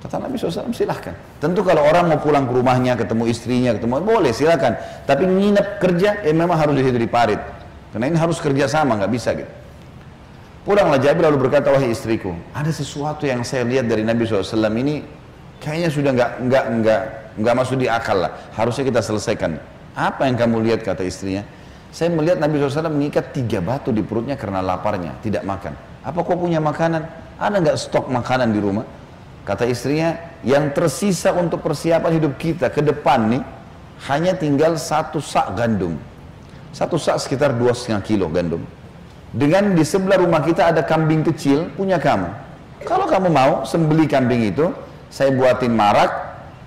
Kata 0.00 0.16
Nabi 0.16 0.40
SAW, 0.40 0.72
silahkan. 0.72 1.12
Tentu 1.38 1.60
kalau 1.62 1.84
orang 1.84 2.08
mau 2.08 2.18
pulang 2.18 2.48
ke 2.48 2.52
rumahnya, 2.56 2.96
ketemu 2.96 3.28
istrinya, 3.30 3.70
ketemu, 3.76 4.00
boleh 4.02 4.32
silahkan. 4.32 4.76
Tapi 5.06 5.28
nginep 5.28 5.66
kerja, 5.78 6.24
ya 6.24 6.32
memang 6.34 6.56
harus 6.56 6.74
di 6.76 6.82
situ 6.82 6.98
di 6.98 7.08
parit. 7.08 7.40
Karena 7.94 8.10
ini 8.10 8.16
harus 8.18 8.38
kerja 8.42 8.66
sama, 8.66 8.96
nggak 8.96 9.12
bisa 9.12 9.32
gitu. 9.36 9.52
Pulanglah 10.60 11.00
Jabir 11.00 11.24
lalu 11.24 11.48
berkata, 11.48 11.72
wahai 11.72 11.88
istriku, 11.88 12.36
ada 12.52 12.68
sesuatu 12.68 13.24
yang 13.24 13.40
saya 13.42 13.64
lihat 13.64 13.88
dari 13.88 14.04
Nabi 14.04 14.28
SAW 14.28 14.68
ini, 14.76 15.00
kayaknya 15.56 15.88
sudah 15.88 16.10
nggak 16.12 16.30
nggak 16.44 16.64
nggak 16.80 17.02
nggak 17.40 17.54
masuk 17.56 17.76
di 17.80 17.88
akal 17.88 18.20
lah. 18.20 18.32
Harusnya 18.52 18.84
kita 18.84 19.00
selesaikan. 19.00 19.56
Apa 19.96 20.28
yang 20.28 20.36
kamu 20.36 20.60
lihat 20.68 20.80
kata 20.84 21.00
istrinya? 21.02 21.42
Saya 21.90 22.14
melihat 22.14 22.38
Nabi 22.38 22.62
SAW 22.62 22.86
mengikat 22.86 23.34
tiga 23.34 23.58
batu 23.58 23.90
di 23.90 24.00
perutnya 24.00 24.38
karena 24.38 24.62
laparnya, 24.62 25.18
tidak 25.26 25.42
makan. 25.42 25.74
Apa 26.06 26.22
kau 26.22 26.38
punya 26.38 26.62
makanan? 26.62 27.02
Ada 27.36 27.56
nggak 27.58 27.76
stok 27.76 28.06
makanan 28.08 28.54
di 28.54 28.60
rumah? 28.62 28.86
Kata 29.42 29.66
istrinya, 29.66 30.14
yang 30.46 30.70
tersisa 30.70 31.34
untuk 31.34 31.60
persiapan 31.66 32.12
hidup 32.14 32.38
kita 32.38 32.70
ke 32.70 32.78
depan 32.78 33.34
nih, 33.34 33.42
hanya 34.06 34.38
tinggal 34.38 34.78
satu 34.78 35.18
sak 35.18 35.58
gandum. 35.58 35.98
Satu 36.70 36.94
sak 36.94 37.18
sekitar 37.18 37.58
dua 37.58 37.74
setengah 37.74 38.06
kilo 38.06 38.30
gandum. 38.30 38.62
Dengan 39.34 39.74
di 39.74 39.82
sebelah 39.82 40.22
rumah 40.22 40.42
kita 40.46 40.70
ada 40.70 40.86
kambing 40.86 41.26
kecil 41.26 41.74
punya 41.74 41.98
kamu. 41.98 42.30
Kalau 42.86 43.10
kamu 43.10 43.28
mau 43.28 43.52
sembeli 43.66 44.06
kambing 44.06 44.46
itu, 44.46 44.70
saya 45.10 45.34
buatin 45.34 45.74
marak, 45.74 46.10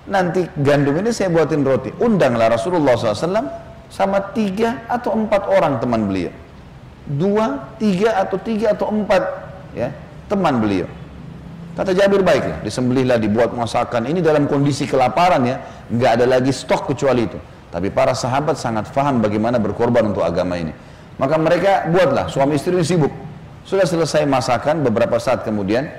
nanti 0.04 0.44
gandum 0.60 1.00
ini 1.00 1.10
saya 1.10 1.32
buatin 1.32 1.64
roti. 1.64 1.90
Undanglah 1.96 2.52
Rasulullah 2.52 2.94
SAW 2.94 3.63
sama 3.90 4.20
tiga 4.32 4.84
atau 4.86 5.14
empat 5.14 5.48
orang 5.48 5.78
teman 5.78 6.08
beliau. 6.08 6.32
Dua, 7.04 7.76
tiga 7.76 8.16
atau 8.16 8.40
tiga 8.40 8.72
atau 8.72 8.88
empat 8.88 9.22
ya 9.76 9.92
teman 10.30 10.58
beliau. 10.58 10.88
Kata 11.74 11.90
Jabir 11.90 12.22
baiklah, 12.22 12.62
disembelihlah, 12.62 13.18
dibuat 13.18 13.50
masakan. 13.50 14.06
Ini 14.06 14.22
dalam 14.22 14.46
kondisi 14.46 14.86
kelaparan 14.86 15.42
ya, 15.42 15.58
nggak 15.90 16.10
ada 16.22 16.26
lagi 16.38 16.54
stok 16.54 16.94
kecuali 16.94 17.26
itu. 17.26 17.38
Tapi 17.74 17.90
para 17.90 18.14
sahabat 18.14 18.54
sangat 18.54 18.86
faham 18.94 19.18
bagaimana 19.18 19.58
berkorban 19.58 20.14
untuk 20.14 20.22
agama 20.22 20.54
ini. 20.54 20.70
Maka 21.18 21.34
mereka 21.34 21.90
buatlah, 21.90 22.30
suami 22.30 22.54
istri 22.54 22.78
ini 22.78 22.86
sibuk. 22.86 23.10
Sudah 23.66 23.82
selesai 23.90 24.22
masakan, 24.22 24.86
beberapa 24.86 25.18
saat 25.18 25.42
kemudian, 25.42 25.90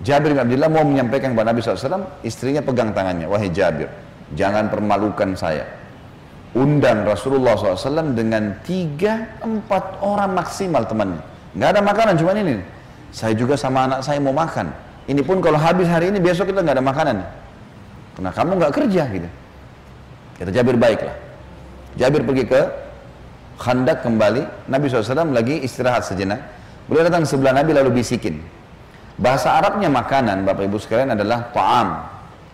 Jabir 0.00 0.32
bin 0.32 0.40
Abdullah 0.40 0.72
mau 0.72 0.84
menyampaikan 0.88 1.36
kepada 1.36 1.52
Nabi 1.52 1.60
SAW, 1.60 2.24
istrinya 2.24 2.64
pegang 2.64 2.96
tangannya, 2.96 3.28
wahai 3.28 3.52
Jabir, 3.52 3.92
jangan 4.32 4.72
permalukan 4.72 5.36
saya. 5.36 5.77
Undang 6.56 7.04
Rasulullah 7.04 7.56
SAW 7.56 8.16
dengan 8.16 8.56
tiga, 8.64 9.36
empat 9.44 10.00
orang 10.00 10.32
maksimal 10.32 10.88
temannya. 10.88 11.20
Nggak 11.52 11.70
ada 11.76 11.80
makanan, 11.84 12.14
cuma 12.16 12.32
ini. 12.32 12.60
Saya 13.12 13.36
juga 13.36 13.56
sama 13.56 13.84
anak 13.88 14.00
saya 14.04 14.20
mau 14.20 14.32
makan 14.32 14.88
ini 15.08 15.24
pun 15.24 15.40
kalau 15.40 15.56
habis 15.56 15.88
hari 15.88 16.12
ini 16.12 16.20
besok 16.20 16.52
kita 16.52 16.60
nggak 16.60 16.76
ada 16.76 16.84
makanan. 16.84 17.16
Karena 18.12 18.30
kamu 18.36 18.50
nggak 18.60 18.72
kerja 18.76 19.02
gitu. 19.08 19.28
Kita 20.36 20.50
Jabir 20.52 20.76
baiklah. 20.76 21.16
Jabir 21.96 22.22
pergi 22.28 22.44
ke 22.44 22.60
Khandak 23.58 24.04
kembali. 24.04 24.68
Nabi 24.68 24.84
SAW 24.86 25.32
lagi 25.32 25.64
istirahat 25.64 26.04
sejenak. 26.04 26.38
Beliau 26.86 27.08
datang 27.08 27.24
sebelah 27.24 27.56
Nabi 27.56 27.72
lalu 27.72 28.04
bisikin. 28.04 28.38
Bahasa 29.18 29.58
Arabnya 29.58 29.90
makanan, 29.90 30.46
Bapak 30.46 30.68
Ibu 30.68 30.78
sekalian 30.78 31.16
adalah 31.16 31.50
ta'am. 31.50 31.88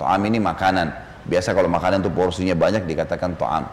Ta'am 0.01 0.21
ini 0.25 0.41
makanan. 0.41 0.89
Biasa 1.29 1.53
kalau 1.53 1.69
makanan 1.69 2.07
itu 2.07 2.09
porsinya 2.15 2.57
banyak 2.57 2.87
dikatakan 2.89 3.37
ta'am. 3.37 3.67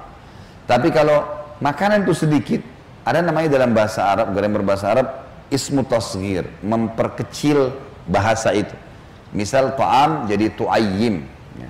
Tapi 0.71 0.87
kalau 0.87 1.27
makanan 1.59 2.07
itu 2.07 2.15
sedikit, 2.15 2.63
ada 3.03 3.19
namanya 3.19 3.59
dalam 3.59 3.75
bahasa 3.75 4.07
Arab, 4.07 4.31
grammar 4.31 4.63
bahasa 4.63 4.87
Arab, 4.87 5.07
ismu 5.51 5.83
tasgir, 5.83 6.47
memperkecil 6.63 7.75
bahasa 8.07 8.55
itu. 8.55 8.71
Misal 9.35 9.75
ta'am 9.75 10.31
jadi 10.31 10.47
tu'ayyim. 10.55 11.27
Ya. 11.59 11.69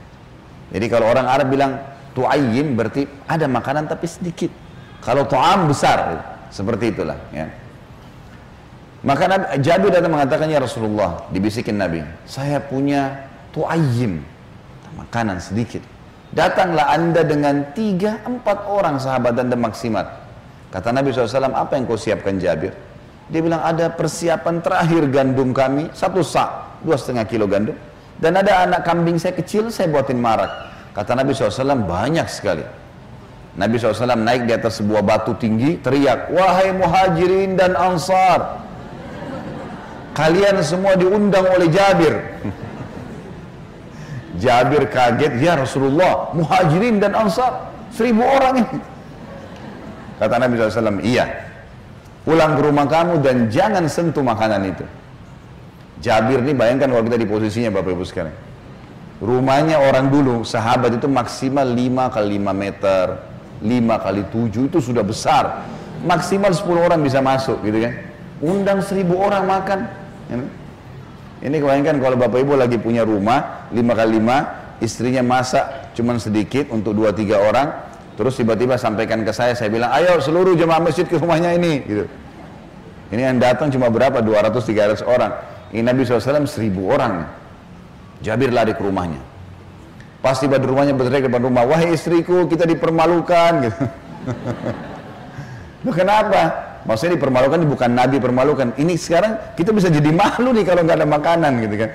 Jadi 0.78 0.86
kalau 0.86 1.10
orang 1.10 1.26
Arab 1.26 1.50
bilang 1.50 1.82
tu'ayyim 2.14 2.78
berarti 2.78 3.10
ada 3.26 3.50
makanan 3.50 3.90
tapi 3.90 4.06
sedikit. 4.06 4.54
Kalau 5.02 5.26
ta'am 5.26 5.66
besar, 5.66 6.22
seperti 6.54 6.94
itulah. 6.94 7.18
Ya. 7.34 7.50
Maka 9.02 9.58
Jabir 9.58 9.90
datang 9.90 10.14
mengatakan 10.14 10.46
ya 10.46 10.62
Rasulullah, 10.62 11.26
dibisikin 11.34 11.74
Nabi, 11.74 12.06
saya 12.30 12.62
punya 12.62 13.26
tu'ayyim, 13.50 14.22
makanan 14.94 15.42
sedikit. 15.42 15.82
Datanglah 16.32 16.96
anda 16.96 17.28
dengan 17.28 17.76
tiga, 17.76 18.24
empat 18.24 18.64
orang 18.72 18.96
sahabat 19.04 19.36
anda 19.36 19.60
maksimal. 19.60 20.08
Kata 20.72 20.96
Nabi 20.96 21.12
SAW, 21.12 21.52
apa 21.52 21.76
yang 21.76 21.84
kau 21.84 22.00
siapkan 22.00 22.40
Jabir? 22.40 22.72
Dia 23.28 23.44
bilang 23.44 23.60
ada 23.60 23.92
persiapan 23.92 24.64
terakhir 24.64 25.12
gandum 25.12 25.52
kami, 25.52 25.92
satu 25.92 26.24
sak, 26.24 26.80
dua 26.88 26.96
setengah 26.96 27.28
kilo 27.28 27.52
gandum. 27.52 27.76
Dan 28.16 28.40
ada 28.40 28.64
anak 28.64 28.88
kambing 28.88 29.20
saya 29.20 29.36
kecil, 29.36 29.68
saya 29.68 29.92
buatin 29.92 30.20
marak. 30.24 30.52
Kata 30.96 31.20
Nabi 31.20 31.36
SAW 31.36 31.84
banyak 31.84 32.28
sekali. 32.32 32.64
Nabi 33.52 33.76
SAW 33.76 34.16
naik 34.16 34.48
di 34.48 34.54
atas 34.56 34.80
sebuah 34.80 35.04
batu 35.04 35.36
tinggi, 35.36 35.76
teriak, 35.84 36.32
Wahai 36.32 36.72
muhajirin 36.72 37.60
dan 37.60 37.76
ansar, 37.76 38.64
kalian 40.16 40.64
semua 40.64 40.96
diundang 40.96 41.44
oleh 41.52 41.68
Jabir. 41.68 42.16
Jabir 44.42 44.90
kaget, 44.90 45.38
ya 45.38 45.54
Rasulullah, 45.54 46.34
muhajirin 46.34 46.98
dan 46.98 47.14
ansar, 47.14 47.70
seribu 47.94 48.26
orang 48.26 48.66
ini. 48.66 48.80
Kata 50.18 50.42
Nabi 50.42 50.58
SAW, 50.58 50.98
iya, 51.06 51.30
pulang 52.26 52.58
ke 52.58 52.62
rumah 52.66 52.90
kamu 52.90 53.22
dan 53.22 53.54
jangan 53.54 53.86
sentuh 53.86 54.26
makanan 54.26 54.66
itu. 54.74 54.86
Jabir 56.02 56.42
ini 56.42 56.58
bayangkan 56.58 56.90
kalau 56.90 57.06
kita 57.06 57.22
di 57.22 57.30
posisinya 57.30 57.70
Bapak 57.70 57.94
Ibu 57.94 58.02
sekalian. 58.02 58.34
Rumahnya 59.22 59.78
orang 59.78 60.10
dulu, 60.10 60.42
sahabat 60.42 60.98
itu 60.98 61.06
maksimal 61.06 61.70
5 61.70 62.10
kali 62.10 62.42
5 62.42 62.58
meter, 62.58 63.06
5 63.62 64.02
kali 64.02 64.22
7 64.34 64.66
itu 64.66 64.82
sudah 64.82 65.06
besar. 65.06 65.62
Maksimal 66.02 66.50
10 66.50 66.82
orang 66.82 67.06
bisa 67.06 67.22
masuk 67.22 67.62
gitu 67.62 67.86
kan. 67.86 67.94
Undang 68.42 68.82
1000 68.82 69.06
orang 69.14 69.46
makan. 69.46 69.80
Ini 71.42 71.58
bayangkan 71.58 71.98
kalau 71.98 72.18
Bapak 72.22 72.38
Ibu 72.38 72.54
lagi 72.54 72.78
punya 72.78 73.02
rumah 73.02 73.70
5 73.74 73.82
kali 73.98 74.22
5, 74.22 74.86
istrinya 74.86 75.26
masak 75.26 75.94
cuman 75.98 76.22
sedikit 76.22 76.70
untuk 76.70 76.94
2-3 76.94 77.34
orang, 77.38 77.68
Terus 78.22 78.38
tiba-tiba 78.38 78.76
sampaikan 78.76 79.24
ke 79.26 79.32
saya, 79.32 79.58
saya 79.58 79.72
bilang, 79.72 79.90
ayo 79.96 80.20
seluruh 80.20 80.54
jemaah 80.54 80.78
masjid 80.78 81.08
ke 81.08 81.18
rumahnya 81.18 81.56
ini. 81.56 81.82
Gitu. 81.82 82.06
Ini 83.10 83.34
yang 83.34 83.42
datang 83.42 83.72
cuma 83.72 83.90
berapa? 83.90 84.22
200-300 84.22 85.02
orang. 85.08 85.32
Ini 85.74 85.82
Nabi 85.82 86.06
SAW 86.06 86.46
1000 86.46 86.70
orang. 86.86 87.26
Jabir 88.22 88.54
lari 88.54 88.78
ke 88.78 88.84
rumahnya. 88.84 89.18
Pas 90.22 90.38
tiba 90.38 90.62
di 90.62 90.70
rumahnya 90.70 90.94
berteriak 90.94 91.34
depan 91.34 91.50
rumah, 91.50 91.66
wahai 91.66 91.98
istriku 91.98 92.46
kita 92.46 92.70
dipermalukan. 92.70 93.52
Gitu. 93.66 93.84
Kenapa? 95.98 96.71
Maksudnya 96.86 97.18
dipermalukan 97.18 97.62
bukan 97.70 97.92
Nabi 97.94 98.18
permalukan. 98.18 98.74
Ini 98.78 98.94
sekarang 98.98 99.54
kita 99.54 99.70
bisa 99.70 99.88
jadi 99.94 100.10
malu 100.10 100.54
nih 100.56 100.66
kalau 100.66 100.82
nggak 100.82 100.98
ada 100.98 101.08
makanan 101.08 101.52
gitu 101.62 101.76
kan. 101.86 101.90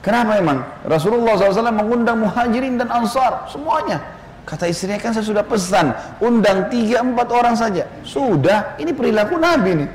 Kenapa 0.00 0.40
emang? 0.40 0.64
Rasulullah 0.88 1.36
SAW 1.36 1.76
mengundang 1.76 2.24
muhajirin 2.24 2.80
dan 2.80 2.88
ansar 2.88 3.44
semuanya. 3.52 4.00
Kata 4.48 4.66
istrinya 4.66 4.96
kan 4.98 5.12
saya 5.12 5.22
sudah 5.22 5.44
pesan, 5.44 5.92
undang 6.18 6.72
tiga 6.72 7.04
empat 7.04 7.28
orang 7.30 7.54
saja. 7.54 7.86
Sudah, 8.02 8.74
ini 8.80 8.90
perilaku 8.96 9.36
Nabi 9.36 9.84
nih. 9.84 9.90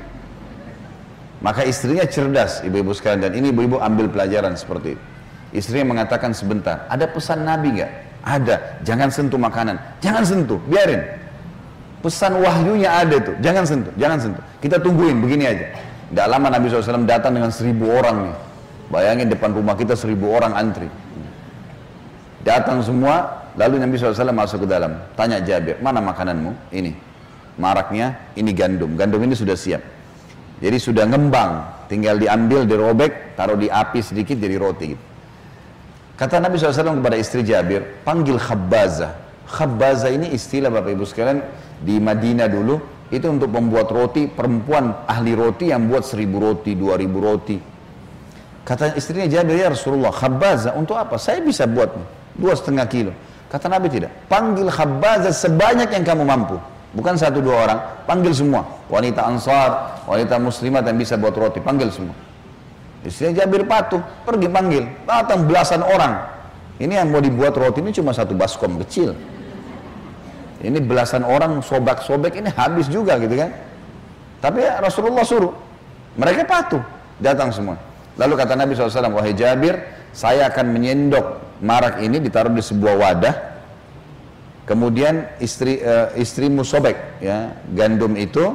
Maka 1.44 1.66
istrinya 1.68 2.06
cerdas, 2.08 2.64
ibu-ibu 2.64 2.96
sekalian 2.96 3.28
dan 3.28 3.32
ini 3.36 3.52
ibu-ibu 3.52 3.76
ambil 3.82 4.08
pelajaran 4.08 4.56
seperti 4.56 4.96
itu. 4.96 5.02
Istrinya 5.52 5.92
mengatakan 5.92 6.32
sebentar, 6.32 6.88
ada 6.88 7.04
pesan 7.04 7.44
Nabi 7.44 7.76
nggak? 7.76 7.90
Ada, 8.26 8.82
jangan 8.82 9.12
sentuh 9.12 9.38
makanan, 9.38 9.76
jangan 10.00 10.24
sentuh, 10.24 10.58
biarin. 10.66 11.04
Pesan 12.04 12.38
wahyunya 12.38 12.92
ada 12.92 13.16
tuh, 13.18 13.34
jangan 13.40 13.64
sentuh, 13.64 13.94
jangan 13.96 14.18
sentuh. 14.20 14.44
Kita 14.60 14.78
tungguin 14.78 15.18
begini 15.18 15.44
aja. 15.48 15.66
Tidak 16.12 16.26
lama 16.30 16.52
Nabi 16.52 16.70
SAW 16.70 17.08
datang 17.08 17.34
dengan 17.34 17.50
seribu 17.50 17.90
orang 17.90 18.30
nih. 18.30 18.36
Bayangin 18.86 19.26
depan 19.26 19.50
rumah 19.50 19.74
kita 19.74 19.98
seribu 19.98 20.30
orang 20.30 20.54
antri. 20.54 20.86
Datang 22.46 22.78
semua, 22.86 23.46
Lalu 23.56 23.80
Nabi 23.80 23.96
SAW 23.96 24.36
masuk 24.36 24.58
ke 24.64 24.68
dalam, 24.68 25.00
tanya 25.16 25.40
Jabir, 25.40 25.80
mana 25.80 26.04
makananmu? 26.04 26.52
Ini, 26.76 26.92
maraknya, 27.56 28.28
ini 28.36 28.52
gandum. 28.52 29.00
Gandum 29.00 29.24
ini 29.24 29.32
sudah 29.32 29.56
siap. 29.56 29.80
Jadi 30.60 30.76
sudah 30.76 31.08
ngembang, 31.08 31.88
tinggal 31.88 32.20
diambil, 32.20 32.68
dirobek, 32.68 33.32
taruh 33.32 33.56
di 33.56 33.72
api 33.72 34.04
sedikit 34.04 34.36
jadi 34.36 34.60
roti. 34.60 34.92
Gitu. 34.92 35.04
Kata 36.20 36.40
Nabi 36.40 36.60
SAW 36.60 37.00
kepada 37.00 37.16
istri 37.16 37.44
Jabir, 37.44 38.04
panggil 38.04 38.36
khabbazah. 38.36 39.16
Khabbazah 39.48 40.12
ini 40.12 40.36
istilah 40.36 40.68
Bapak 40.68 40.92
Ibu 40.92 41.04
sekalian 41.08 41.40
di 41.80 42.00
Madinah 42.00 42.48
dulu, 42.48 42.76
itu 43.12 43.26
untuk 43.30 43.54
membuat 43.54 43.86
roti, 43.92 44.26
perempuan 44.26 45.06
ahli 45.06 45.32
roti 45.36 45.70
yang 45.70 45.86
buat 45.86 46.02
seribu 46.02 46.42
roti, 46.42 46.74
dua 46.74 46.98
ribu 46.98 47.22
roti. 47.22 47.58
Kata 48.66 48.98
istrinya 48.98 49.30
Jabir, 49.30 49.62
ya 49.62 49.70
Rasulullah, 49.70 50.10
khabbazah 50.10 50.74
untuk 50.74 50.98
apa? 50.98 51.14
Saya 51.22 51.38
bisa 51.38 51.70
buat 51.70 51.94
dua 52.34 52.58
setengah 52.58 52.86
kilo. 52.90 53.12
Kata 53.46 53.70
Nabi 53.70 53.86
tidak, 53.86 54.10
panggil 54.26 54.66
khabbazah 54.66 55.30
sebanyak 55.30 55.94
yang 55.94 56.02
kamu 56.02 56.26
mampu. 56.26 56.58
Bukan 56.90 57.14
satu 57.14 57.38
dua 57.38 57.68
orang, 57.68 57.78
panggil 58.10 58.34
semua. 58.34 58.66
Wanita 58.90 59.22
ansar, 59.22 60.02
wanita 60.10 60.42
muslimat 60.42 60.82
yang 60.82 60.98
bisa 60.98 61.14
buat 61.14 61.36
roti, 61.38 61.62
panggil 61.62 61.94
semua. 61.94 62.16
Istrinya 63.06 63.46
Jabir 63.46 63.62
patuh, 63.70 64.02
pergi 64.26 64.50
panggil, 64.50 64.82
datang 65.06 65.46
belasan 65.46 65.86
orang. 65.86 66.26
Ini 66.82 67.06
yang 67.06 67.08
mau 67.14 67.22
dibuat 67.22 67.54
roti 67.54 67.80
ini 67.80 67.94
cuma 67.94 68.10
satu 68.10 68.34
baskom 68.34 68.82
kecil. 68.82 69.14
Ini 70.60 70.80
belasan 70.80 71.22
orang 71.26 71.60
sobek-sobek 71.60 72.40
ini 72.40 72.48
habis 72.52 72.88
juga 72.88 73.20
gitu 73.20 73.36
kan. 73.36 73.52
Tapi 74.40 74.64
ya 74.64 74.80
Rasulullah 74.80 75.24
suruh. 75.24 75.52
Mereka 76.16 76.48
patuh, 76.48 76.80
datang 77.20 77.52
semua. 77.52 77.76
Lalu 78.16 78.34
kata 78.40 78.56
Nabi 78.56 78.72
SAW, 78.72 79.12
wahai 79.12 79.36
Jabir, 79.36 79.76
saya 80.16 80.48
akan 80.48 80.72
menyendok 80.72 81.60
marak 81.60 82.00
ini 82.00 82.16
ditaruh 82.16 82.52
di 82.52 82.64
sebuah 82.64 82.94
wadah. 82.96 83.36
Kemudian 84.64 85.38
istri 85.38 85.78
uh, 85.78 86.10
istrimu 86.18 86.66
sobek 86.66 87.22
ya 87.22 87.54
gandum 87.70 88.18
itu 88.18 88.50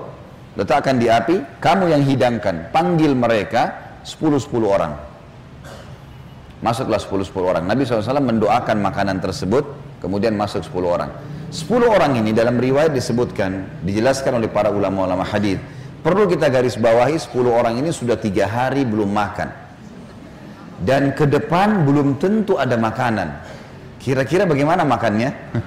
letakkan 0.59 0.99
di 0.99 1.07
api, 1.07 1.63
kamu 1.63 1.95
yang 1.95 2.03
hidangkan, 2.03 2.73
panggil 2.75 3.15
mereka, 3.15 3.95
10-10 4.03 4.51
orang. 4.67 4.93
Masuklah 6.59 6.99
10-10 6.99 7.31
orang. 7.41 7.63
Nabi 7.63 7.87
SAW 7.87 8.19
mendoakan 8.19 8.77
makanan 8.83 9.23
tersebut, 9.23 9.63
kemudian 10.03 10.35
masuk 10.35 10.61
10 10.67 10.83
orang. 10.85 11.09
10 11.51 11.67
orang 11.83 12.15
ini 12.15 12.31
dalam 12.31 12.55
riwayat 12.55 12.95
disebutkan, 12.95 13.83
dijelaskan 13.83 14.39
oleh 14.39 14.47
para 14.47 14.71
ulama-ulama 14.71 15.27
hadis. 15.27 15.59
Perlu 15.99 16.23
kita 16.31 16.47
garis 16.47 16.79
bawahi 16.79 17.19
10 17.19 17.27
orang 17.51 17.75
ini 17.75 17.91
sudah 17.91 18.15
tiga 18.15 18.47
hari 18.47 18.87
belum 18.87 19.11
makan. 19.11 19.51
Dan 20.79 21.11
ke 21.11 21.27
depan 21.27 21.83
belum 21.83 22.23
tentu 22.23 22.55
ada 22.55 22.79
makanan. 22.79 23.35
Kira-kira 23.99 24.47
bagaimana 24.47 24.87
makannya? 24.87 25.35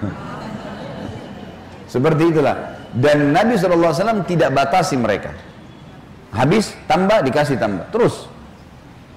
Seperti 1.93 2.33
itulah. 2.33 2.81
Dan 2.97 3.37
Nabi 3.37 3.61
SAW 3.61 4.25
tidak 4.25 4.57
batasi 4.57 4.97
mereka. 4.97 5.37
Habis, 6.33 6.73
tambah, 6.89 7.21
dikasih 7.29 7.61
tambah. 7.61 7.93
Terus. 7.93 8.33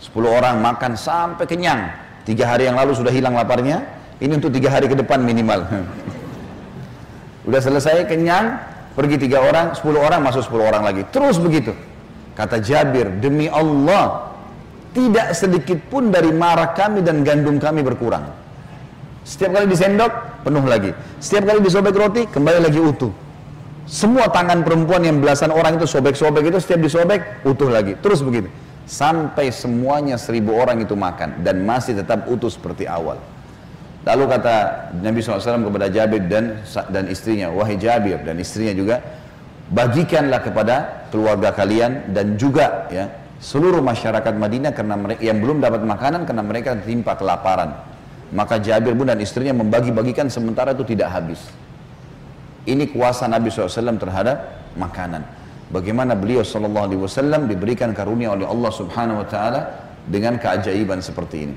10 0.03 0.13
orang 0.29 0.59
makan 0.59 0.99
sampai 0.99 1.47
kenyang. 1.47 1.95
Tiga 2.27 2.45
hari 2.45 2.67
yang 2.67 2.75
lalu 2.75 2.93
sudah 2.93 3.09
hilang 3.09 3.33
laparnya. 3.33 3.87
Ini 4.19 4.35
untuk 4.35 4.51
tiga 4.51 4.69
hari 4.69 4.91
ke 4.91 4.99
depan 4.99 5.23
minimal. 5.23 5.63
Udah 7.47 7.63
selesai 7.63 8.03
kenyang, 8.11 8.59
pergi 8.91 9.15
tiga 9.15 9.39
orang, 9.39 9.71
10 9.71 9.95
orang 9.95 10.19
masuk 10.19 10.43
10 10.51 10.67
orang 10.67 10.83
lagi. 10.83 11.07
Terus 11.07 11.39
begitu. 11.39 11.71
Kata 12.35 12.59
Jabir, 12.59 13.23
demi 13.23 13.47
Allah, 13.47 14.35
tidak 14.91 15.31
sedikit 15.33 15.79
pun 15.87 16.11
dari 16.11 16.29
marah 16.35 16.75
kami 16.75 17.01
dan 17.01 17.23
gandum 17.23 17.57
kami 17.57 17.81
berkurang. 17.81 18.27
Setiap 19.23 19.57
kali 19.57 19.65
disendok, 19.71 20.11
penuh 20.43 20.63
lagi. 20.67 20.91
Setiap 21.23 21.47
kali 21.47 21.59
disobek 21.63 21.95
roti, 21.95 22.27
kembali 22.27 22.59
lagi 22.67 22.79
utuh. 22.83 23.11
Semua 23.87 24.27
tangan 24.27 24.67
perempuan 24.67 24.99
yang 25.07 25.23
belasan 25.23 25.47
orang 25.47 25.79
itu 25.79 25.87
sobek-sobek 25.87 26.51
itu 26.51 26.59
setiap 26.59 26.83
disobek 26.83 27.47
utuh 27.47 27.71
lagi. 27.71 27.95
Terus 28.03 28.19
begitu. 28.19 28.51
Sampai 28.87 29.51
semuanya 29.51 30.19
seribu 30.19 30.55
orang 30.55 30.83
itu 30.83 30.95
makan 30.95 31.43
dan 31.43 31.63
masih 31.63 31.95
tetap 31.95 32.27
utuh 32.27 32.51
seperti 32.51 32.83
awal. 32.87 33.19
Lalu 34.07 34.23
kata 34.31 34.55
Nabi 35.03 35.19
SAW 35.19 35.67
kepada 35.67 35.91
Jabir 35.91 36.23
dan 36.31 36.63
dan 36.87 37.11
istrinya, 37.11 37.51
wahai 37.51 37.75
Jabir 37.75 38.23
dan 38.23 38.39
istrinya 38.39 38.71
juga, 38.71 39.03
bagikanlah 39.67 40.39
kepada 40.39 40.75
keluarga 41.11 41.51
kalian 41.51 42.15
dan 42.15 42.39
juga 42.39 42.87
ya 42.87 43.11
seluruh 43.43 43.83
masyarakat 43.83 44.31
Madinah 44.31 44.71
karena 44.71 44.95
mereka 44.95 45.21
yang 45.21 45.43
belum 45.43 45.59
dapat 45.59 45.83
makanan 45.83 46.23
karena 46.23 46.43
mereka 46.43 46.79
tertimpa 46.79 47.19
kelaparan. 47.19 47.75
Maka 48.31 48.59
Jabir 48.63 48.95
pun 48.95 49.07
dan 49.11 49.19
istrinya 49.19 49.55
membagi-bagikan 49.55 50.31
sementara 50.31 50.71
itu 50.71 50.87
tidak 50.87 51.11
habis. 51.11 51.39
Ini 52.67 52.91
kuasa 52.91 53.27
Nabi 53.27 53.47
SAW 53.47 53.95
terhadap 53.95 54.67
makanan. 54.75 55.23
Bagaimana 55.71 56.15
beliau 56.15 56.43
SAW 56.47 57.47
diberikan 57.47 57.91
karunia 57.91 58.31
oleh 58.35 58.47
Allah 58.47 58.71
Subhanahu 58.71 59.23
Wa 59.23 59.27
Taala 59.27 59.61
dengan 60.07 60.39
keajaiban 60.39 60.99
seperti 61.03 61.37
ini. 61.47 61.55